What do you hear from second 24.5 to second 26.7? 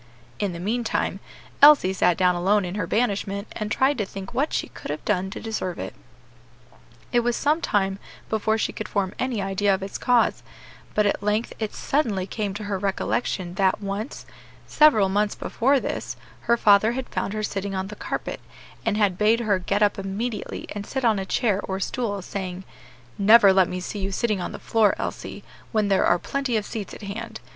the floor, Elsie, when there are plenty of